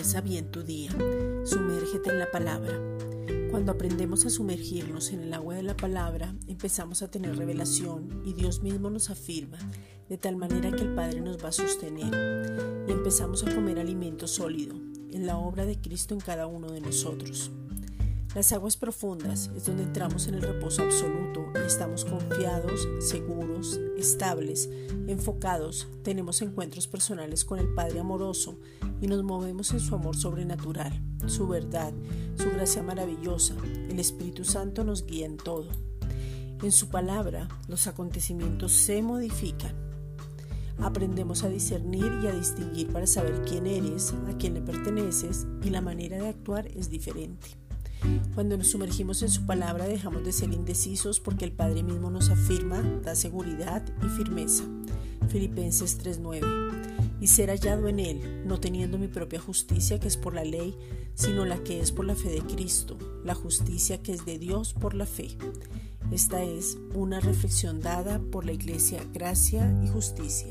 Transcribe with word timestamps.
Comienza 0.00 0.20
bien 0.22 0.50
tu 0.50 0.64
día. 0.64 0.90
Sumérgete 1.44 2.10
en 2.10 2.18
la 2.18 2.30
palabra. 2.32 2.72
Cuando 3.50 3.70
aprendemos 3.70 4.26
a 4.26 4.30
sumergirnos 4.30 5.12
en 5.12 5.20
el 5.20 5.34
agua 5.34 5.54
de 5.54 5.62
la 5.62 5.76
palabra, 5.76 6.34
empezamos 6.48 7.02
a 7.02 7.10
tener 7.10 7.36
revelación 7.36 8.22
y 8.24 8.32
Dios 8.32 8.62
mismo 8.62 8.90
nos 8.90 9.10
afirma, 9.10 9.58
de 10.08 10.18
tal 10.18 10.36
manera 10.36 10.72
que 10.72 10.82
el 10.82 10.94
Padre 10.96 11.20
nos 11.20 11.42
va 11.44 11.50
a 11.50 11.52
sostener 11.52 12.86
y 12.88 12.90
empezamos 12.90 13.44
a 13.44 13.54
comer 13.54 13.78
alimento 13.78 14.26
sólido 14.26 14.74
en 15.12 15.26
la 15.26 15.38
obra 15.38 15.64
de 15.64 15.80
Cristo 15.80 16.14
en 16.14 16.20
cada 16.20 16.46
uno 16.46 16.72
de 16.72 16.80
nosotros. 16.80 17.52
Las 18.34 18.52
aguas 18.52 18.76
profundas 18.76 19.50
es 19.54 19.66
donde 19.66 19.84
entramos 19.84 20.26
en 20.28 20.34
el 20.34 20.42
reposo 20.42 20.82
absoluto 20.82 21.52
y 21.54 21.66
estamos 21.66 21.99
confiados, 22.30 22.88
seguros, 23.00 23.80
estables, 23.98 24.70
enfocados, 25.08 25.88
tenemos 26.04 26.40
encuentros 26.42 26.86
personales 26.86 27.44
con 27.44 27.58
el 27.58 27.68
Padre 27.74 27.98
amoroso 27.98 28.56
y 29.00 29.08
nos 29.08 29.24
movemos 29.24 29.72
en 29.72 29.80
su 29.80 29.96
amor 29.96 30.16
sobrenatural, 30.16 30.92
su 31.26 31.48
verdad, 31.48 31.92
su 32.36 32.50
gracia 32.50 32.82
maravillosa. 32.82 33.56
El 33.88 33.98
Espíritu 33.98 34.44
Santo 34.44 34.84
nos 34.84 35.06
guía 35.06 35.26
en 35.26 35.38
todo. 35.38 35.70
En 36.62 36.70
su 36.70 36.88
palabra, 36.88 37.48
los 37.66 37.88
acontecimientos 37.88 38.72
se 38.72 39.02
modifican. 39.02 39.74
Aprendemos 40.78 41.42
a 41.42 41.48
discernir 41.48 42.20
y 42.22 42.28
a 42.28 42.32
distinguir 42.32 42.92
para 42.92 43.06
saber 43.06 43.42
quién 43.42 43.66
eres, 43.66 44.14
a 44.28 44.38
quién 44.38 44.54
le 44.54 44.60
perteneces 44.60 45.46
y 45.62 45.70
la 45.70 45.80
manera 45.80 46.16
de 46.18 46.28
actuar 46.28 46.68
es 46.68 46.90
diferente. 46.90 47.59
Cuando 48.40 48.56
nos 48.56 48.68
sumergimos 48.68 49.20
en 49.20 49.28
su 49.28 49.44
palabra 49.44 49.86
dejamos 49.86 50.24
de 50.24 50.32
ser 50.32 50.50
indecisos 50.54 51.20
porque 51.20 51.44
el 51.44 51.52
Padre 51.52 51.82
mismo 51.82 52.08
nos 52.08 52.30
afirma, 52.30 52.80
da 53.04 53.14
seguridad 53.14 53.84
y 54.02 54.08
firmeza. 54.08 54.64
Filipenses 55.28 55.98
3:9. 55.98 56.46
Y 57.20 57.26
ser 57.26 57.50
hallado 57.50 57.86
en 57.86 58.00
Él, 58.00 58.42
no 58.46 58.58
teniendo 58.58 58.96
mi 58.96 59.08
propia 59.08 59.40
justicia 59.40 60.00
que 60.00 60.08
es 60.08 60.16
por 60.16 60.32
la 60.32 60.44
ley, 60.44 60.74
sino 61.14 61.44
la 61.44 61.62
que 61.62 61.80
es 61.80 61.92
por 61.92 62.06
la 62.06 62.14
fe 62.14 62.30
de 62.30 62.40
Cristo, 62.40 62.96
la 63.26 63.34
justicia 63.34 64.02
que 64.02 64.14
es 64.14 64.24
de 64.24 64.38
Dios 64.38 64.72
por 64.72 64.94
la 64.94 65.04
fe. 65.04 65.36
Esta 66.10 66.42
es 66.42 66.78
una 66.94 67.20
reflexión 67.20 67.82
dada 67.82 68.22
por 68.32 68.46
la 68.46 68.52
Iglesia 68.52 69.04
Gracia 69.12 69.70
y 69.84 69.88
Justicia. 69.88 70.48